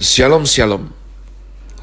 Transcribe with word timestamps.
Shalom 0.00 0.48
Shalom. 0.48 0.96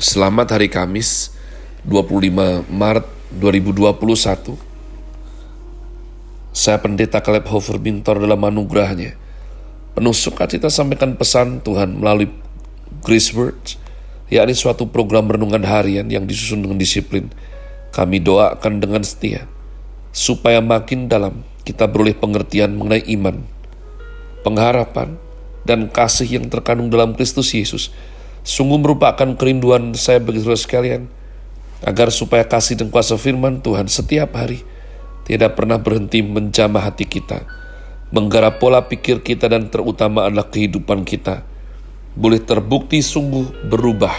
Selamat 0.02 0.58
hari 0.58 0.74
Kamis 0.74 1.38
25 1.86 2.66
Maret 2.66 3.06
2021 3.38 4.58
Saya 6.50 6.82
pendeta 6.82 7.22
Caleb 7.22 7.46
Hofer 7.46 7.78
Bintor 7.78 8.18
dalam 8.18 8.42
anugerahnya. 8.42 9.14
Penuh 9.94 10.18
sukacita 10.18 10.66
sampaikan 10.74 11.14
pesan 11.14 11.62
Tuhan 11.62 12.02
melalui 12.02 12.34
Grace 13.06 13.30
Words 13.38 13.78
yakni 14.34 14.58
suatu 14.58 14.90
program 14.90 15.30
renungan 15.30 15.62
harian 15.62 16.10
yang 16.10 16.26
disusun 16.26 16.66
dengan 16.66 16.82
disiplin. 16.82 17.30
Kami 17.94 18.18
doakan 18.18 18.82
dengan 18.82 19.06
setia 19.06 19.46
supaya 20.10 20.58
makin 20.58 21.06
dalam 21.06 21.46
kita 21.70 21.86
beroleh 21.86 22.18
pengertian 22.18 22.82
mengenai 22.82 23.06
iman, 23.14 23.46
pengharapan, 24.42 25.22
dan 25.68 25.92
kasih 25.92 26.40
yang 26.40 26.48
terkandung 26.48 26.88
dalam 26.88 27.12
Kristus 27.14 27.52
Yesus 27.52 27.92
sungguh 28.48 28.80
merupakan 28.80 29.28
kerinduan 29.36 29.92
saya 29.92 30.24
bagi 30.24 30.40
saudara 30.40 30.56
sekalian 30.56 31.12
agar 31.84 32.08
supaya 32.10 32.48
kasih 32.48 32.80
dan 32.80 32.88
kuasa 32.88 33.20
firman 33.20 33.60
Tuhan 33.60 33.92
setiap 33.92 34.40
hari 34.40 34.64
tidak 35.28 35.60
pernah 35.60 35.76
berhenti 35.76 36.24
menjamah 36.24 36.88
hati 36.88 37.04
kita, 37.04 37.44
menggarap 38.16 38.64
pola 38.64 38.88
pikir 38.88 39.20
kita 39.20 39.52
dan 39.52 39.68
terutama 39.68 40.24
adalah 40.24 40.48
kehidupan 40.48 41.04
kita 41.04 41.44
boleh 42.18 42.42
terbukti 42.42 43.04
sungguh 43.04 43.70
berubah 43.70 44.16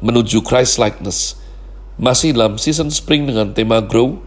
menuju 0.00 0.40
Christ 0.42 0.80
likeness. 0.80 1.38
Masih 2.00 2.32
dalam 2.32 2.56
season 2.56 2.88
spring 2.88 3.28
dengan 3.28 3.52
tema 3.52 3.84
Grow, 3.84 4.24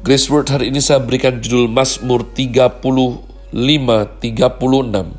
Grace 0.00 0.32
Word 0.32 0.48
hari 0.48 0.72
ini 0.72 0.80
saya 0.80 0.96
berikan 0.96 1.44
judul 1.44 1.68
Mazmur 1.68 2.24
35 2.24 3.20
36. 3.52 5.12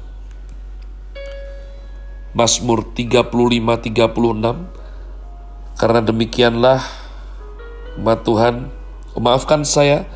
Mazmur 2.33 2.89
35 2.89 3.21
36 3.21 5.77
karena 5.77 6.01
demikianlah 6.01 6.81
Ma 8.01 8.17
Tuhan. 8.25 8.73
Maafkan 9.21 9.69
saya 9.69 10.09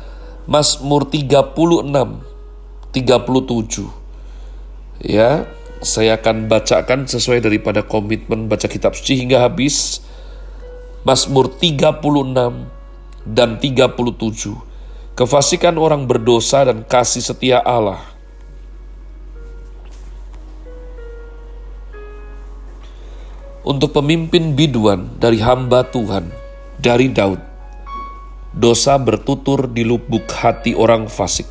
Mazmur 0.50 1.06
36 1.14 2.26
37 2.90 3.86
ya 5.06 5.46
saya 5.78 6.18
akan 6.18 6.50
bacakan 6.50 7.06
sesuai 7.06 7.38
daripada 7.38 7.86
komitmen 7.86 8.50
baca 8.50 8.66
kitab 8.66 8.98
suci 8.98 9.14
hingga 9.14 9.46
habis. 9.46 10.02
Mazmur 11.06 11.54
36 11.54 12.74
dan 13.26 13.58
37. 13.58 14.54
Kefasikan 15.18 15.74
orang 15.74 16.06
berdosa 16.06 16.62
dan 16.62 16.86
kasih 16.86 17.24
setia 17.24 17.58
Allah. 17.58 17.98
Untuk 23.66 23.90
pemimpin 23.90 24.54
biduan 24.54 25.18
dari 25.18 25.42
hamba 25.42 25.82
Tuhan, 25.82 26.30
dari 26.78 27.10
Daud, 27.10 27.42
dosa 28.54 28.94
bertutur 28.94 29.66
di 29.66 29.82
lubuk 29.82 30.30
hati 30.30 30.78
orang 30.78 31.10
fasik. 31.10 31.50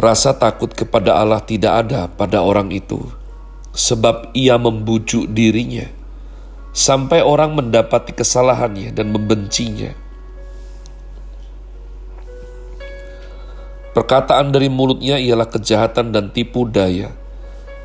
Rasa 0.00 0.32
takut 0.32 0.72
kepada 0.72 1.20
Allah 1.20 1.44
tidak 1.44 1.84
ada 1.84 2.08
pada 2.08 2.40
orang 2.40 2.72
itu, 2.72 3.00
sebab 3.76 4.32
ia 4.32 4.56
membujuk 4.56 5.28
dirinya 5.28 6.05
sampai 6.76 7.24
orang 7.24 7.56
mendapati 7.56 8.12
kesalahannya 8.12 8.92
dan 8.92 9.08
membencinya. 9.08 9.96
Perkataan 13.96 14.52
dari 14.52 14.68
mulutnya 14.68 15.16
ialah 15.16 15.48
kejahatan 15.48 16.12
dan 16.12 16.28
tipu 16.36 16.68
daya. 16.68 17.16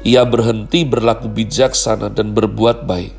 Ia 0.04 0.28
berhenti 0.28 0.84
berlaku 0.84 1.32
bijaksana 1.32 2.12
dan 2.12 2.36
berbuat 2.36 2.84
baik. 2.84 3.16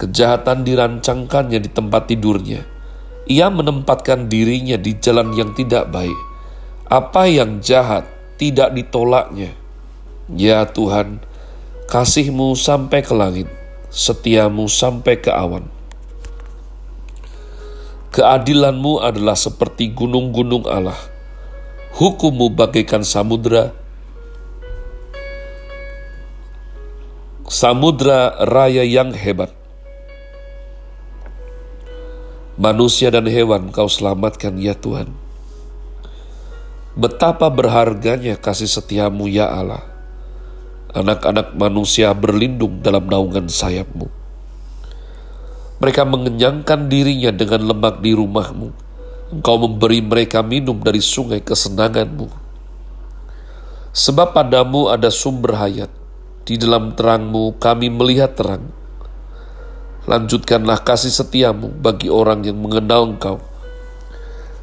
Kejahatan 0.00 0.64
dirancangkannya 0.64 1.60
di 1.60 1.68
tempat 1.68 2.08
tidurnya. 2.08 2.64
Ia 3.28 3.52
menempatkan 3.52 4.32
dirinya 4.32 4.80
di 4.80 4.96
jalan 4.96 5.36
yang 5.36 5.52
tidak 5.52 5.92
baik. 5.92 6.16
Apa 6.88 7.28
yang 7.28 7.60
jahat 7.60 8.08
tidak 8.40 8.72
ditolaknya. 8.72 9.52
Ya 10.32 10.64
Tuhan, 10.64 11.20
kasihmu 11.92 12.56
sampai 12.56 13.04
ke 13.04 13.12
langit 13.12 13.59
setiamu 13.90 14.70
sampai 14.70 15.18
ke 15.18 15.28
awan. 15.34 15.66
Keadilanmu 18.10 19.02
adalah 19.02 19.34
seperti 19.34 19.90
gunung-gunung 19.90 20.66
Allah. 20.66 20.98
Hukummu 21.94 22.54
bagaikan 22.54 23.02
samudra. 23.02 23.74
Samudra 27.50 28.46
raya 28.46 28.86
yang 28.86 29.10
hebat. 29.10 29.50
Manusia 32.54 33.10
dan 33.10 33.26
hewan 33.26 33.74
kau 33.74 33.90
selamatkan 33.90 34.54
ya 34.58 34.74
Tuhan. 34.74 35.10
Betapa 36.94 37.46
berharganya 37.50 38.38
kasih 38.38 38.70
setiamu 38.70 39.30
ya 39.30 39.50
Allah 39.50 39.89
anak-anak 40.90 41.54
manusia 41.54 42.10
berlindung 42.14 42.82
dalam 42.82 43.06
naungan 43.06 43.46
sayapmu. 43.46 44.10
Mereka 45.80 46.02
mengenyangkan 46.04 46.92
dirinya 46.92 47.32
dengan 47.32 47.72
lemak 47.72 48.04
di 48.04 48.12
rumahmu. 48.12 48.68
Engkau 49.30 49.56
memberi 49.62 50.02
mereka 50.02 50.42
minum 50.42 50.76
dari 50.82 51.00
sungai 51.00 51.40
kesenanganmu. 51.40 52.28
Sebab 53.94 54.36
padamu 54.36 54.92
ada 54.92 55.08
sumber 55.08 55.56
hayat. 55.56 55.88
Di 56.44 56.58
dalam 56.58 56.98
terangmu 56.98 57.56
kami 57.56 57.88
melihat 57.88 58.34
terang. 58.34 58.68
Lanjutkanlah 60.04 60.82
kasih 60.82 61.14
setiamu 61.14 61.70
bagi 61.70 62.10
orang 62.10 62.42
yang 62.44 62.58
mengenal 62.58 63.06
engkau. 63.06 63.38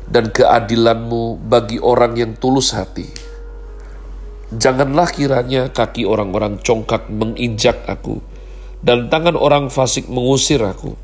Dan 0.06 0.30
keadilanmu 0.30 1.40
bagi 1.48 1.80
orang 1.80 2.16
yang 2.20 2.32
tulus 2.36 2.76
hati 2.76 3.17
Janganlah 4.48 5.12
kiranya 5.12 5.68
kaki 5.68 6.08
orang-orang 6.08 6.64
congkak 6.64 7.12
menginjak 7.12 7.84
aku, 7.84 8.24
dan 8.80 9.12
tangan 9.12 9.36
orang 9.36 9.68
fasik 9.68 10.08
mengusir 10.08 10.64
aku. 10.64 10.96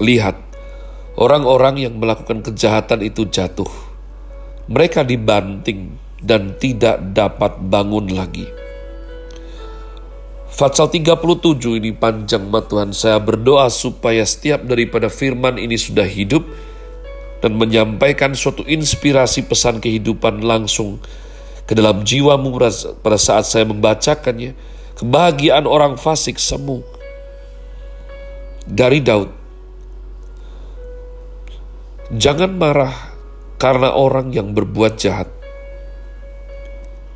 Lihat, 0.00 0.40
orang-orang 1.20 1.84
yang 1.84 2.00
melakukan 2.00 2.40
kejahatan 2.40 3.04
itu 3.04 3.28
jatuh. 3.28 3.68
Mereka 4.72 5.04
dibanting 5.04 6.00
dan 6.24 6.56
tidak 6.56 7.12
dapat 7.12 7.60
bangun 7.60 8.08
lagi. 8.16 8.48
Fatsal 10.52 10.88
37 10.88 11.80
ini 11.80 11.92
panjang 11.92 12.48
ma 12.48 12.60
Tuhan 12.64 12.92
saya 12.96 13.20
berdoa 13.20 13.72
supaya 13.72 14.24
setiap 14.24 14.64
daripada 14.64 15.08
firman 15.08 15.56
ini 15.56 15.80
sudah 15.80 16.04
hidup 16.04 16.44
dan 17.40 17.56
menyampaikan 17.56 18.36
suatu 18.36 18.60
inspirasi 18.64 19.48
pesan 19.48 19.80
kehidupan 19.80 20.44
langsung 20.44 21.00
ke 21.72 21.80
dalam 21.80 22.04
jiwamu 22.04 22.52
pada 23.00 23.16
saat 23.16 23.48
saya 23.48 23.64
membacakannya. 23.64 24.52
Kebahagiaan 24.92 25.64
orang 25.64 25.96
fasik 25.96 26.36
semu. 26.36 26.84
Dari 28.68 29.00
Daud. 29.00 29.32
Jangan 32.12 32.60
marah 32.60 32.92
karena 33.56 33.96
orang 33.96 34.36
yang 34.36 34.52
berbuat 34.52 35.00
jahat. 35.00 35.32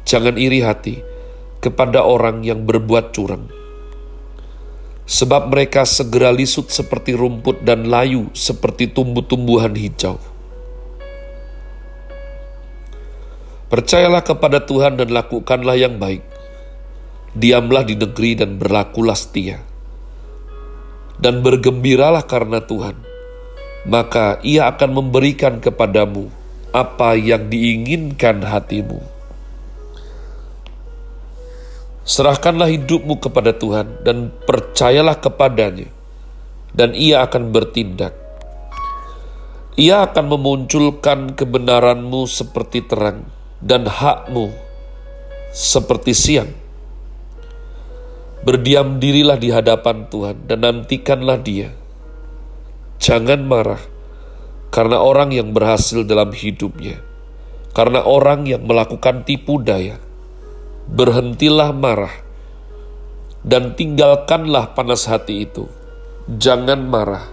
Jangan 0.09 0.41
iri 0.41 0.65
hati 0.65 1.05
kepada 1.61 2.09
orang 2.09 2.41
yang 2.41 2.65
berbuat 2.65 3.13
curang. 3.13 3.53
Sebab 5.05 5.53
mereka 5.53 5.85
segera 5.85 6.33
lisut 6.33 6.73
seperti 6.73 7.13
rumput 7.13 7.61
dan 7.61 7.93
layu 7.93 8.33
seperti 8.33 8.89
tumbuh-tumbuhan 8.89 9.77
hijau. 9.77 10.17
Percayalah 13.67 14.23
kepada 14.23 14.63
Tuhan 14.63 14.95
dan 14.95 15.11
lakukanlah 15.11 15.75
yang 15.75 15.99
baik. 15.99 16.23
Diamlah 17.35 17.83
di 17.83 17.99
negeri 17.99 18.39
dan 18.39 18.63
berlakulah 18.63 19.19
setia. 19.19 19.59
Dan 21.19 21.43
bergembiralah 21.43 22.23
karena 22.25 22.63
Tuhan. 22.63 22.95
Maka 23.87 24.39
ia 24.47 24.71
akan 24.71 24.91
memberikan 25.03 25.59
kepadamu 25.59 26.31
apa 26.77 27.17
yang 27.17 27.49
diinginkan 27.49 28.45
hatimu. 28.45 28.99
Serahkanlah 32.07 32.71
hidupmu 32.71 33.19
kepada 33.19 33.51
Tuhan 33.51 34.07
dan 34.07 34.31
percayalah 34.47 35.19
kepadanya, 35.19 35.91
dan 36.71 36.95
ia 36.95 37.27
akan 37.27 37.51
bertindak. 37.51 38.15
Ia 39.75 40.07
akan 40.07 40.25
memunculkan 40.31 41.35
kebenaranmu 41.35 42.31
seperti 42.31 42.87
terang, 42.87 43.27
dan 43.61 43.89
hakmu 43.89 44.53
seperti 45.53 46.13
siang. 46.13 46.51
Berdiam 48.47 49.03
dirilah 49.03 49.41
di 49.41 49.51
hadapan 49.51 50.07
Tuhan 50.07 50.47
dan 50.47 50.63
nantikanlah 50.63 51.41
Dia. 51.43 51.75
Jangan 53.03 53.43
marah 53.43 53.83
karena 54.71 55.01
orang 55.01 55.33
yang 55.33 55.57
berhasil 55.57 56.05
dalam 56.05 56.37
hidupnya, 56.37 57.01
Karena 57.77 58.01
orang 58.09 58.49
yang 58.49 58.65
melakukan 58.65 59.29
tipu 59.29 59.61
daya, 59.61 60.01
berhentilah 60.89 61.77
marah, 61.77 62.13
dan 63.45 63.77
tinggalkanlah 63.77 64.73
panas 64.73 65.05
hati 65.05 65.45
itu. 65.45 65.69
Jangan 66.41 66.89
marah, 66.89 67.29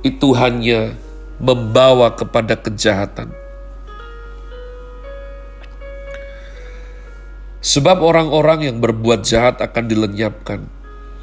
itu 0.00 0.32
hanya 0.32 0.96
membawa 1.36 2.16
kepada 2.16 2.56
kejahatan. 2.56 3.41
Sebab 7.62 8.02
orang-orang 8.02 8.66
yang 8.66 8.82
berbuat 8.82 9.22
jahat 9.22 9.62
akan 9.62 9.86
dilenyapkan, 9.86 10.66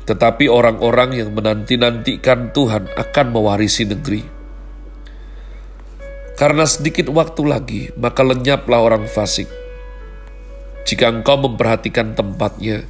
tetapi 0.08 0.48
orang-orang 0.48 1.20
yang 1.20 1.36
menanti-nantikan 1.36 2.56
Tuhan 2.56 2.88
akan 2.96 3.26
mewarisi 3.36 3.84
negeri. 3.84 4.24
Karena 6.40 6.64
sedikit 6.64 7.12
waktu 7.12 7.44
lagi, 7.44 7.82
maka 8.00 8.24
lenyaplah 8.24 8.80
orang 8.80 9.04
fasik. 9.04 9.52
Jika 10.88 11.12
engkau 11.12 11.36
memperhatikan 11.44 12.16
tempatnya, 12.16 12.88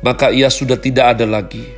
maka 0.00 0.32
ia 0.32 0.48
sudah 0.48 0.80
tidak 0.80 1.20
ada 1.20 1.28
lagi. 1.28 1.68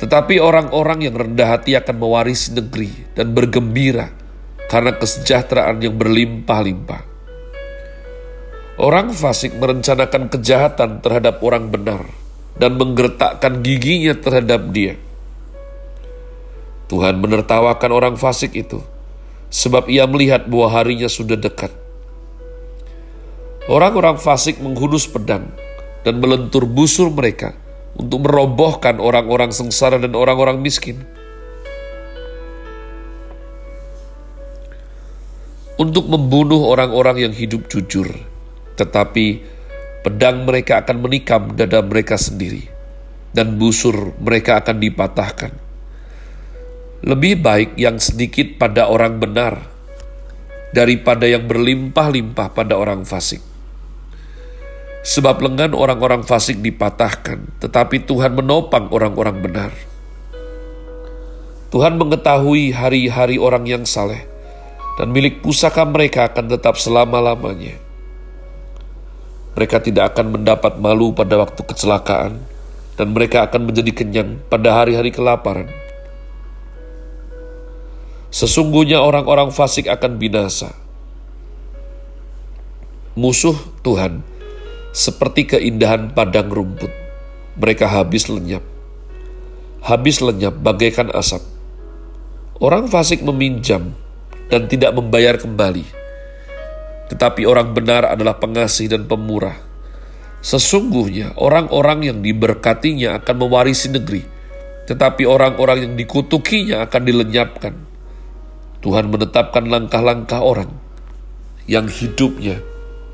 Tetapi 0.00 0.40
orang-orang 0.40 1.04
yang 1.04 1.12
rendah 1.20 1.52
hati 1.52 1.76
akan 1.76 2.00
mewarisi 2.00 2.56
negeri 2.56 3.12
dan 3.12 3.36
bergembira 3.36 4.08
karena 4.72 4.96
kesejahteraan 4.96 5.84
yang 5.84 6.00
berlimpah-limpah. 6.00 7.15
Orang 8.76 9.16
fasik 9.16 9.56
merencanakan 9.56 10.28
kejahatan 10.28 11.00
terhadap 11.00 11.40
orang 11.40 11.72
benar 11.72 12.04
dan 12.60 12.76
menggertakkan 12.76 13.64
giginya 13.64 14.12
terhadap 14.12 14.68
dia. 14.68 15.00
Tuhan 16.92 17.16
menertawakan 17.16 17.88
orang 17.88 18.14
fasik 18.20 18.52
itu, 18.52 18.84
sebab 19.48 19.88
ia 19.88 20.04
melihat 20.04 20.44
bahwa 20.44 20.68
harinya 20.76 21.08
sudah 21.08 21.40
dekat. 21.40 21.72
Orang-orang 23.64 24.20
fasik 24.20 24.60
menghunus 24.60 25.08
pedang 25.08 25.56
dan 26.04 26.20
melentur 26.20 26.68
busur 26.68 27.08
mereka 27.08 27.56
untuk 27.96 28.28
merobohkan 28.28 29.00
orang-orang 29.00 29.56
sengsara 29.56 29.96
dan 29.96 30.12
orang-orang 30.12 30.60
miskin. 30.60 31.00
Untuk 35.80 36.12
membunuh 36.12 36.68
orang-orang 36.68 37.24
yang 37.24 37.32
hidup 37.32 37.72
jujur, 37.72 38.35
tetapi 38.76 39.42
pedang 40.06 40.46
mereka 40.46 40.86
akan 40.86 41.02
menikam 41.02 41.56
dada 41.58 41.82
mereka 41.82 42.14
sendiri, 42.14 42.68
dan 43.34 43.58
busur 43.58 44.14
mereka 44.22 44.62
akan 44.62 44.76
dipatahkan. 44.78 45.52
Lebih 47.02 47.42
baik 47.42 47.70
yang 47.76 48.00
sedikit 48.00 48.56
pada 48.56 48.88
orang 48.88 49.20
benar 49.20 49.60
daripada 50.72 51.28
yang 51.28 51.44
berlimpah-limpah 51.48 52.48
pada 52.52 52.76
orang 52.76 53.04
fasik. 53.04 53.40
Sebab 55.06 55.38
lengan 55.38 55.70
orang-orang 55.70 56.26
fasik 56.26 56.58
dipatahkan, 56.58 57.62
tetapi 57.62 58.02
Tuhan 58.04 58.34
menopang 58.34 58.90
orang-orang 58.90 59.38
benar. 59.38 59.72
Tuhan 61.70 61.94
mengetahui 61.94 62.74
hari-hari 62.74 63.38
orang 63.38 63.70
yang 63.70 63.84
saleh, 63.86 64.26
dan 64.98 65.14
milik 65.14 65.46
pusaka 65.46 65.86
mereka 65.86 66.26
akan 66.26 66.50
tetap 66.50 66.74
selama-lamanya. 66.74 67.85
Mereka 69.56 69.80
tidak 69.80 70.12
akan 70.12 70.36
mendapat 70.36 70.76
malu 70.76 71.16
pada 71.16 71.40
waktu 71.40 71.64
kecelakaan, 71.64 72.36
dan 73.00 73.06
mereka 73.16 73.48
akan 73.48 73.72
menjadi 73.72 73.92
kenyang 73.92 74.36
pada 74.52 74.76
hari-hari 74.76 75.08
kelaparan. 75.08 75.72
Sesungguhnya 78.28 79.00
orang-orang 79.00 79.48
fasik 79.48 79.88
akan 79.88 80.20
binasa. 80.20 80.76
Musuh 83.16 83.56
Tuhan 83.80 84.20
seperti 84.92 85.56
keindahan 85.56 86.12
padang 86.12 86.52
rumput. 86.52 86.92
Mereka 87.56 87.88
habis 87.88 88.28
lenyap. 88.28 88.60
Habis 89.80 90.20
lenyap 90.20 90.52
bagaikan 90.60 91.08
asap. 91.16 91.40
Orang 92.60 92.92
fasik 92.92 93.24
meminjam 93.24 93.96
dan 94.52 94.68
tidak 94.68 94.92
membayar 94.92 95.40
kembali 95.40 96.05
tetapi 97.06 97.46
orang 97.46 97.70
benar 97.70 98.06
adalah 98.06 98.38
pengasih 98.38 98.90
dan 98.90 99.06
pemurah. 99.06 99.54
Sesungguhnya 100.42 101.34
orang-orang 101.38 102.06
yang 102.06 102.18
diberkatinya 102.22 103.18
akan 103.18 103.34
mewarisi 103.46 103.90
negeri, 103.90 104.22
tetapi 104.86 105.26
orang-orang 105.26 105.90
yang 105.90 105.94
dikutukinya 105.98 106.86
akan 106.86 107.02
dilenyapkan. 107.02 107.74
Tuhan 108.82 109.10
menetapkan 109.10 109.66
langkah-langkah 109.66 110.38
orang 110.38 110.70
yang 111.66 111.90
hidupnya 111.90 112.62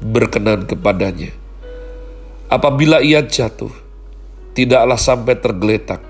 berkenan 0.05 0.69
kepadanya. 0.69 1.33
Apabila 2.53 3.00
ia 3.00 3.25
jatuh, 3.25 3.73
tidaklah 4.53 5.00
sampai 5.00 5.41
tergeletak, 5.41 6.05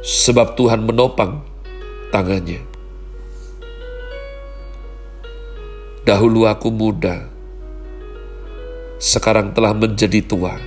sebab 0.00 0.56
Tuhan 0.56 0.88
menopang 0.88 1.44
tangannya. 2.08 2.71
Dahulu 6.02 6.50
aku 6.50 6.66
muda, 6.74 7.30
sekarang 8.98 9.54
telah 9.54 9.70
menjadi 9.70 10.18
tua. 10.26 10.58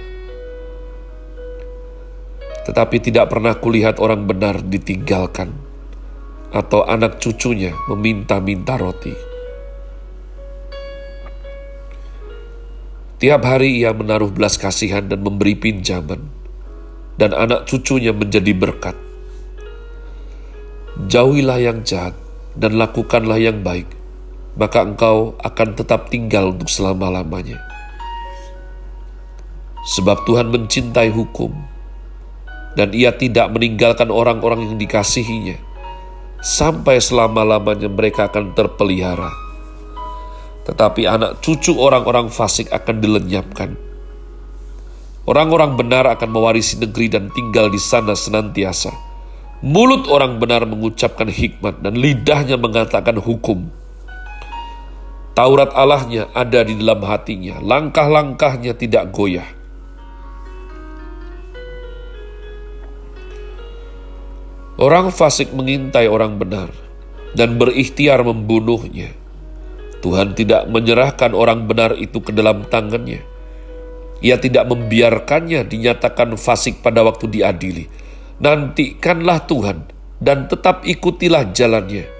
Tetapi 2.63 3.03
tidak 3.03 3.35
pernah 3.35 3.51
kulihat 3.59 3.99
orang 3.99 4.23
benar 4.23 4.63
ditinggalkan, 4.63 5.51
atau 6.55 6.87
anak 6.87 7.19
cucunya 7.19 7.75
meminta-minta 7.91 8.79
roti. 8.79 9.11
Tiap 13.19 13.41
hari 13.43 13.83
ia 13.83 13.91
menaruh 13.91 14.31
belas 14.31 14.55
kasihan 14.55 15.03
dan 15.03 15.19
memberi 15.19 15.59
pinjaman, 15.59 16.31
dan 17.19 17.35
anak 17.35 17.67
cucunya 17.67 18.15
menjadi 18.15 18.55
berkat. 18.55 18.95
Jauhilah 21.11 21.59
yang 21.59 21.83
jahat 21.83 22.15
dan 22.55 22.79
lakukanlah 22.79 23.35
yang 23.35 23.63
baik, 23.63 23.94
maka 24.55 24.83
engkau 24.83 25.35
akan 25.43 25.75
tetap 25.75 26.07
tinggal 26.07 26.55
untuk 26.55 26.71
selama-lamanya. 26.71 27.59
Sebab 29.85 30.25
Tuhan 30.25 30.49
mencintai 30.49 31.13
hukum, 31.13 31.53
dan 32.73 32.91
ia 32.91 33.13
tidak 33.15 33.51
meninggalkan 33.53 34.09
orang-orang 34.09 34.65
yang 34.65 34.75
dikasihinya, 34.79 35.59
sampai 36.41 36.97
selama-lamanya 36.97 37.91
mereka 37.91 38.31
akan 38.31 38.55
terpelihara. 38.57 39.29
Tetapi 40.65 41.05
anak 41.05 41.45
cucu 41.45 41.77
orang-orang 41.77 42.33
fasik 42.33 42.73
akan 42.73 42.97
dilenyapkan. 42.97 43.77
Orang-orang 45.25 45.77
benar 45.77 46.05
akan 46.09 46.29
mewarisi 46.29 46.77
negeri 46.77 47.09
dan 47.09 47.29
tinggal 47.33 47.69
di 47.69 47.81
sana 47.81 48.13
senantiasa. 48.13 48.93
Mulut 49.65 50.05
orang 50.09 50.37
benar 50.37 50.65
mengucapkan 50.69 51.29
hikmat 51.29 51.81
dan 51.81 51.97
lidahnya 51.97 52.57
mengatakan 52.57 53.17
hukum. 53.17 53.84
Taurat 55.35 55.75
Allahnya 55.75 56.31
ada 56.31 56.63
di 56.63 56.79
dalam 56.79 57.03
hatinya, 57.03 57.59
langkah-langkahnya 57.59 58.71
tidak 58.71 59.11
goyah. 59.11 59.43
Orang 64.79 65.11
fasik 65.11 65.51
mengintai 65.51 66.07
orang 66.07 66.39
benar 66.39 66.71
dan 67.35 67.59
berikhtiar 67.59 68.23
membunuhnya. 68.23 69.11
Tuhan 69.99 70.39
tidak 70.39 70.71
menyerahkan 70.71 71.35
orang 71.35 71.67
benar 71.67 71.99
itu 71.99 72.23
ke 72.23 72.31
dalam 72.31 72.63
tangannya. 72.71 73.19
Ia 74.23 74.39
tidak 74.39 74.71
membiarkannya 74.71 75.67
dinyatakan 75.67 76.39
fasik 76.39 76.79
pada 76.79 77.03
waktu 77.03 77.27
diadili. 77.27 77.91
Nantikanlah 78.39 79.43
Tuhan 79.51 79.83
dan 80.23 80.47
tetap 80.47 80.87
ikutilah 80.87 81.51
jalannya 81.51 82.14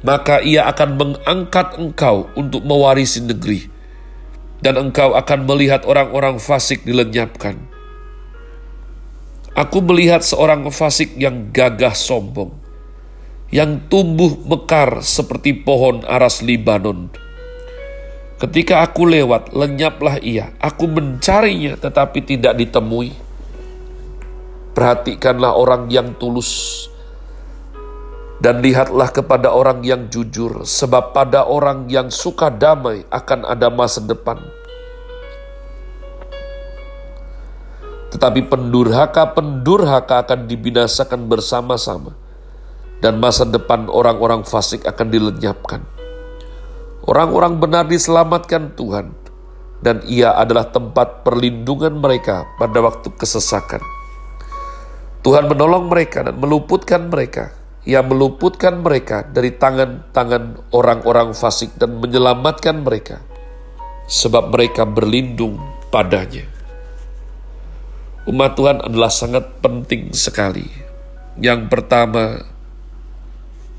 maka 0.00 0.40
ia 0.40 0.64
akan 0.68 0.96
mengangkat 0.96 1.76
engkau 1.76 2.32
untuk 2.36 2.64
mewarisi 2.64 3.20
negeri, 3.20 3.68
dan 4.64 4.80
engkau 4.80 5.12
akan 5.12 5.44
melihat 5.44 5.84
orang-orang 5.84 6.40
fasik 6.40 6.84
dilenyapkan. 6.84 7.56
Aku 9.56 9.84
melihat 9.84 10.24
seorang 10.24 10.64
fasik 10.72 11.16
yang 11.20 11.52
gagah 11.52 11.92
sombong, 11.92 12.54
yang 13.52 13.82
tumbuh 13.92 14.40
mekar 14.46 15.04
seperti 15.04 15.52
pohon 15.52 16.06
aras 16.06 16.40
Libanon. 16.40 17.12
Ketika 18.40 18.80
aku 18.80 19.04
lewat, 19.04 19.52
lenyaplah 19.52 20.16
ia. 20.24 20.56
Aku 20.56 20.88
mencarinya, 20.88 21.76
tetapi 21.76 22.24
tidak 22.24 22.56
ditemui. 22.56 23.12
Perhatikanlah 24.72 25.60
orang 25.60 25.92
yang 25.92 26.16
tulus, 26.16 26.88
dan 28.40 28.64
lihatlah 28.64 29.12
kepada 29.12 29.52
orang 29.52 29.84
yang 29.84 30.08
jujur, 30.08 30.64
sebab 30.64 31.12
pada 31.12 31.44
orang 31.44 31.92
yang 31.92 32.08
suka 32.08 32.48
damai 32.48 33.04
akan 33.12 33.44
ada 33.44 33.68
masa 33.68 34.00
depan. 34.00 34.40
Tetapi 38.10 38.48
pendurhaka-pendurhaka 38.48 40.24
akan 40.24 40.48
dibinasakan 40.48 41.28
bersama-sama, 41.28 42.16
dan 43.04 43.20
masa 43.20 43.44
depan 43.44 43.92
orang-orang 43.92 44.40
fasik 44.42 44.88
akan 44.88 45.12
dilenyapkan. 45.12 45.84
Orang-orang 47.04 47.60
benar 47.60 47.84
diselamatkan 47.92 48.72
Tuhan, 48.72 49.12
dan 49.84 50.00
ia 50.08 50.32
adalah 50.32 50.72
tempat 50.72 51.28
perlindungan 51.28 51.92
mereka 52.00 52.48
pada 52.56 52.80
waktu 52.80 53.12
kesesakan. 53.20 53.84
Tuhan 55.20 55.52
menolong 55.52 55.92
mereka 55.92 56.24
dan 56.24 56.40
meluputkan 56.40 57.12
mereka. 57.12 57.59
Ia 57.88 58.04
meluputkan 58.04 58.84
mereka 58.84 59.24
dari 59.24 59.56
tangan-tangan 59.56 60.72
orang-orang 60.76 61.32
fasik 61.32 61.72
dan 61.80 61.96
menyelamatkan 61.96 62.84
mereka, 62.84 63.24
sebab 64.04 64.52
mereka 64.52 64.84
berlindung 64.84 65.56
padanya. 65.88 66.44
Umat 68.28 68.52
Tuhan 68.52 68.84
adalah 68.84 69.08
sangat 69.08 69.64
penting 69.64 70.12
sekali. 70.12 70.68
Yang 71.40 71.72
pertama, 71.72 72.44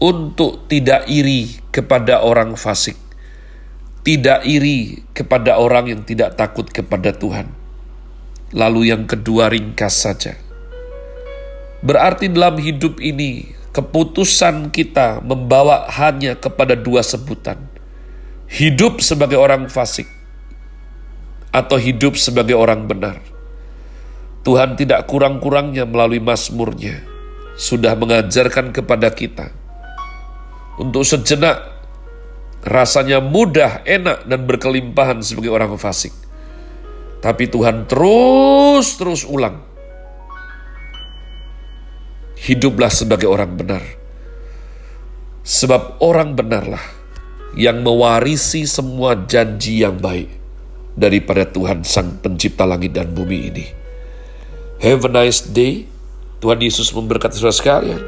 untuk 0.01 0.65
tidak 0.65 1.05
iri 1.05 1.61
kepada 1.69 2.25
orang 2.25 2.57
fasik 2.57 2.97
tidak 4.01 4.41
iri 4.49 5.05
kepada 5.13 5.61
orang 5.61 5.93
yang 5.93 6.01
tidak 6.01 6.33
takut 6.33 6.65
kepada 6.65 7.13
Tuhan. 7.13 7.53
Lalu 8.51 8.91
yang 8.91 9.05
kedua 9.05 9.47
ringkas 9.47 9.93
saja. 9.93 10.35
Berarti 11.85 12.29
dalam 12.29 12.57
hidup 12.57 12.97
ini 12.97 13.60
keputusan 13.71 14.71
kita 14.71 15.23
membawa 15.23 15.87
hanya 15.87 16.35
kepada 16.35 16.75
dua 16.75 17.03
sebutan. 17.03 17.57
Hidup 18.51 18.99
sebagai 18.99 19.39
orang 19.39 19.71
fasik 19.71 20.07
atau 21.55 21.79
hidup 21.79 22.19
sebagai 22.19 22.55
orang 22.55 22.87
benar. 22.87 23.23
Tuhan 24.43 24.75
tidak 24.75 25.07
kurang-kurangnya 25.07 25.87
melalui 25.87 26.19
Mazmurnya 26.19 26.99
sudah 27.55 27.95
mengajarkan 27.95 28.75
kepada 28.75 29.13
kita 29.13 29.53
untuk 30.81 31.05
sejenak 31.05 31.61
rasanya 32.65 33.21
mudah, 33.21 33.85
enak, 33.85 34.25
dan 34.25 34.39
berkelimpahan 34.45 35.21
sebagai 35.21 35.53
orang 35.53 35.77
fasik. 35.77 36.13
Tapi 37.21 37.45
Tuhan 37.49 37.85
terus-terus 37.85 39.29
ulang. 39.29 39.70
Hiduplah 42.41 42.89
sebagai 42.89 43.29
orang 43.29 43.53
benar. 43.53 43.83
Sebab 45.45 46.01
orang 46.01 46.33
benarlah 46.33 46.81
yang 47.53 47.85
mewarisi 47.85 48.65
semua 48.65 49.13
janji 49.13 49.85
yang 49.85 50.01
baik 50.01 50.29
daripada 50.97 51.45
Tuhan 51.45 51.85
Sang 51.85 52.17
Pencipta 52.17 52.65
langit 52.65 52.97
dan 52.97 53.13
bumi 53.13 53.39
ini. 53.53 53.65
Have 54.81 55.05
a 55.05 55.11
nice 55.13 55.45
day. 55.45 55.85
Tuhan 56.41 56.57
Yesus 56.57 56.89
memberkati 56.89 57.37
saudara 57.37 57.53
sekalian. 57.53 58.01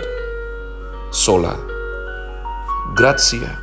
Sola. 1.14 1.54
Grazie. 2.98 3.63